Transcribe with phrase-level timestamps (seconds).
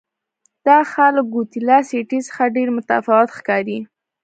[0.65, 3.79] دغه ښار له ګواتیلا سیټي څخه ډېر متفاوت ښکاري.